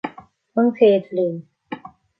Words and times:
An 0.61 0.67
Chéad 0.79 1.03
Bhliain 1.11 1.37